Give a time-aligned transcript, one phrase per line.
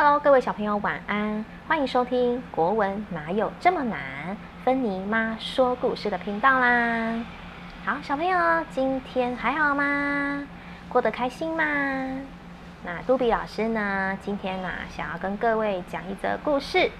[0.00, 1.44] Hello，各位小朋友，晚安！
[1.66, 3.98] 欢迎收听《国文哪有这么难》
[4.64, 7.20] 芬妮妈说故事的频道啦。
[7.84, 10.46] 好，小朋友，今天还好吗？
[10.88, 11.64] 过得开心吗？
[12.84, 14.16] 那杜比老师呢？
[14.22, 16.92] 今天呢，想要跟各位讲一则故事。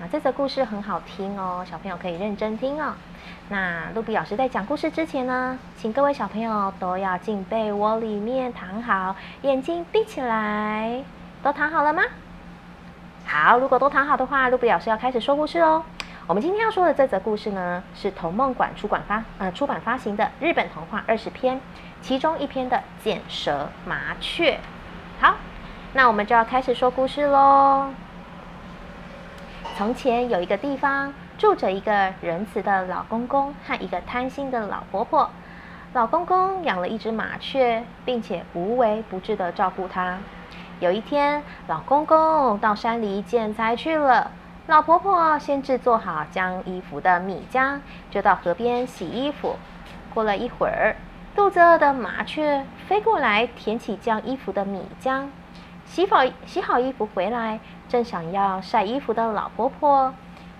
[0.00, 2.94] 那这则故事很好听哦，小朋友可以认真听哦。
[3.50, 11.04] 那杜比老师在讲故事之前呢，请各位小朋友都要进被窝里面躺好，眼睛闭起来。
[11.40, 12.02] 都躺好了吗？
[13.30, 15.84] 好，如果都躺好的话，露比老师要开始说故事喽。
[16.26, 21.60] 我们今天要说的这则故事呢，是童梦馆出版发呃出版发行的日本童话二十篇，
[22.00, 24.58] 其中一篇的剪蛇麻雀。
[25.20, 25.34] 好，
[25.92, 27.90] 那我们就要开始说故事喽。
[29.76, 35.28] 从前有一个地方，住着一个仁慈的老公公和一个贪心的老婆婆。
[35.92, 40.16] 老公公养了一只麻雀，并且无微不至的照顾它。
[40.80, 44.30] 有一天，老公公到山里捡柴去了。
[44.68, 47.80] 老婆婆先制作好将衣服的米浆，
[48.12, 49.56] 就到河边洗衣服。
[50.14, 50.94] 过了一会儿，
[51.34, 55.26] 肚子饿的麻雀飞过来舔起将衣服的米浆。
[55.84, 60.14] 洗好洗好衣服回来，正想要晒衣服的老婆婆，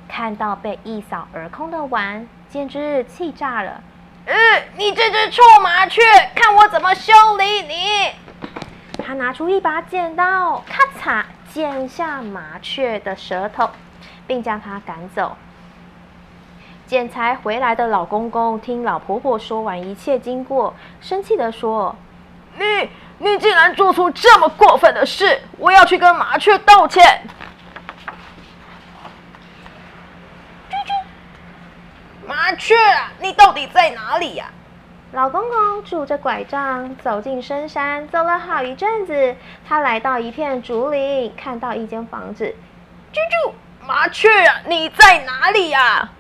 [0.09, 3.81] 看到被一扫而空的碗，简直气炸了。
[4.27, 4.35] 呃，
[4.77, 6.03] 你这只臭麻雀，
[6.35, 8.28] 看我怎么修理你！
[9.09, 13.71] 他拿出一把剪刀，咔嚓剪下麻雀的舌头，
[14.27, 15.35] 并将它赶走。
[16.87, 21.97] 剪裁回来的老公公听老婆婆说完一切经过，生气的说
[22.61, 25.41] ：“你你竟然做出这么过分的事！
[25.57, 27.23] 我要去跟麻雀道歉。”，
[32.29, 32.75] 麻雀，
[33.21, 34.51] 你到底在哪里呀？
[35.13, 39.35] 老公公拄着拐杖走进深山，走了好一阵子，
[39.67, 42.55] 他来到一片竹林，看到一间房子。
[43.11, 43.53] 啾啾，
[43.87, 46.11] 麻雀啊，你在哪里呀？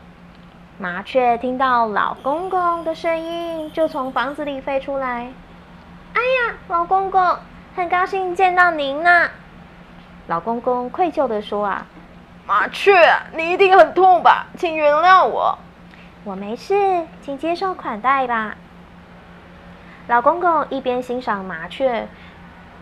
[0.79, 5.31] 麻雀听到老公公的声音，就从房子里飞出来。
[6.15, 7.37] 哎呀，老公公，
[7.77, 9.29] 很高兴见到您呢。
[10.29, 11.87] 老公公愧疚地说：“啊，
[12.47, 14.47] 麻雀，你一定很痛吧？
[14.57, 15.59] 请原谅我。
[16.25, 18.57] 我没事，请接受款待吧。”
[20.09, 22.09] 老公公一边欣赏麻雀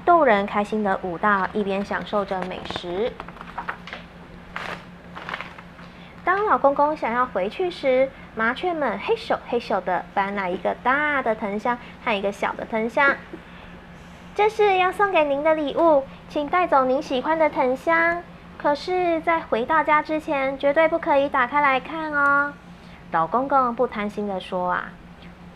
[0.05, 3.13] 逗人开心的舞蹈，一边享受着美食。
[6.23, 13.17] 当老公公想要回去时，麻雀们嘿咻嘿咻的搬来一个大的藤箱和一个小的藤箱。
[14.37, 18.23] 这是要送给您的礼物，请带走您喜欢的藤箱。
[18.57, 22.53] 可是，在回到家之前，绝对不可以打开来看哦。
[23.11, 24.93] 老公公不贪心的说啊。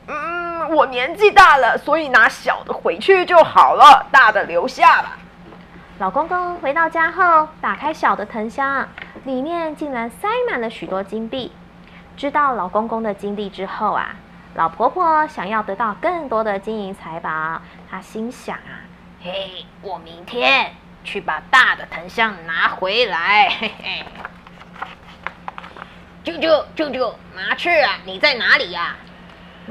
[0.09, 5.17] 嗯，我年纪大了，所以拿小的回去就好了，大的留下吧。
[5.99, 8.89] 老公公回到家后，打开小的藤箱，
[9.25, 11.53] 里面竟然塞满了许多金币。
[12.17, 14.17] 知道老公公的经历之后啊，
[14.55, 17.61] 老婆婆想要得到更多的金银财宝，
[17.91, 18.85] 她心想啊，
[19.23, 23.49] 嘿，我明天去把大的藤箱拿回来。
[23.61, 24.05] 嘿嘿，
[26.23, 28.97] 舅舅，舅舅，麻雀啊，你在哪里呀？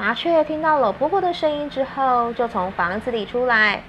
[0.00, 3.82] 麻雀听到老婆婆的声音之后，就从房子里出来。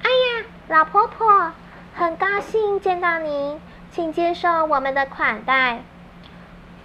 [0.00, 1.50] 哎呀，老婆婆，
[1.92, 5.80] 很高兴见到您，请接受我们的款待。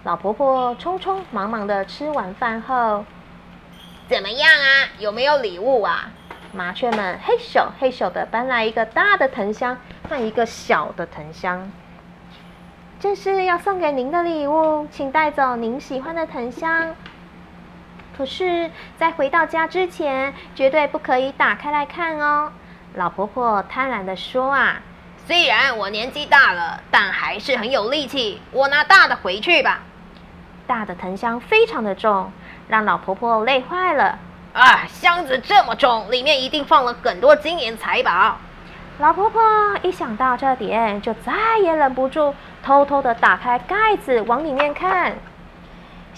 [0.03, 3.05] 老婆婆匆匆忙忙的吃完饭后，
[4.07, 4.89] 怎么样啊？
[4.97, 6.09] 有没有礼物啊？
[6.51, 9.77] 麻雀们嘿咻嘿咻的搬来一个大的藤箱
[10.09, 11.71] 和一个小的藤箱。
[12.99, 16.95] 这是要送给您的礼物，请带走您喜欢的藤箱。
[18.19, 22.51] 可是，在回到家之前，绝对不可以打开来看哦。
[22.95, 24.81] 老婆婆贪婪的说：“啊，
[25.25, 28.41] 虽然我年纪大了，但还是很有力气。
[28.51, 29.79] 我拿大的回去吧。”
[30.67, 32.29] 大的藤箱非常的重，
[32.67, 34.19] 让老婆婆累坏了。
[34.51, 38.35] 啊，箱子这么重，里面一定放了很多金银财宝。
[38.97, 39.41] 老婆婆
[39.81, 45.15] 一想到这点，就再也忍不住，偷偷的打开盖子，往里面看。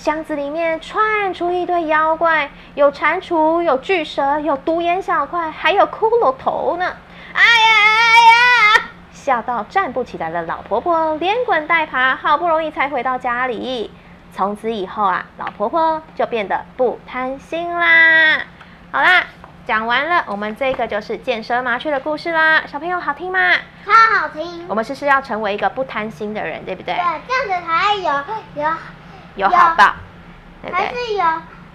[0.02, 6.98] 箱子里面窜出一堆妖怪，有蟾蜍，有巨蛇，有独眼小怪，还有骷髅头呢！
[7.34, 8.90] 哎呀哎呀！
[9.14, 13.92] 吓到站不起来的老婆婆连滚带爬，好不容易才回到家里。
[14.34, 18.40] 从此以后啊，老婆婆就变得不贪心啦。
[18.92, 19.24] 好啦，
[19.68, 22.64] 讲完了，我们这个就是见蛇麻雀的故事啦。
[22.66, 23.54] 小朋友好听吗？
[23.86, 24.66] 超好听。
[24.68, 26.96] 我们是是要成为一个不贪心的人，对不对？
[26.96, 28.72] 对，这样子才有有。
[29.36, 29.94] 有好报，
[30.72, 31.24] 还是有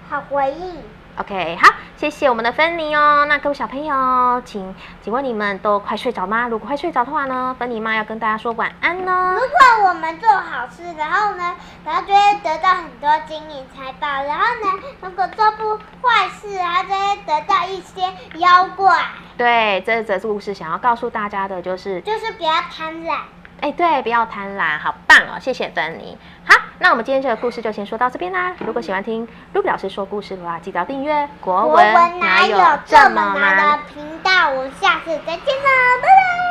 [0.09, 0.83] 好回应。
[1.19, 3.25] OK，好，谢谢我们的芬妮哦。
[3.27, 6.47] 那各位小朋友，请请问你们都快睡着吗？
[6.47, 9.41] 如果快睡着的话呢，芬妮妈要跟大家说晚安呢如。
[9.41, 11.55] 果我们做好事，然后呢，
[11.85, 18.03] 然后就会得到很多金银财宝，然后呢，如果做不坏事，然后就会得到一些
[18.39, 18.95] 妖怪，
[19.39, 23.21] 对，这则故事想要告诉大家的就是，就是不要贪婪。
[23.61, 26.17] 哎，对，不要贪婪，好棒哦，谢谢芬妮。
[26.45, 28.55] 好，那我们今天这个故事就先说到这边啦。
[28.59, 34.51] 如果喜欢听 Ruby 老师说故事的话，记得订阅《国国文文哪有这么难的频道？
[34.51, 35.71] 我们下次再见啦，
[36.03, 36.46] 拜拜。